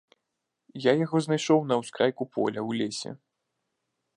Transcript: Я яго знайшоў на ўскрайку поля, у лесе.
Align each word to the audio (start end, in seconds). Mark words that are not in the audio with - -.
Я 0.85 0.91
яго 1.05 1.17
знайшоў 1.25 1.59
на 1.73 1.77
ўскрайку 1.81 2.23
поля, 2.39 2.59
у 2.71 2.77
лесе. 2.81 3.09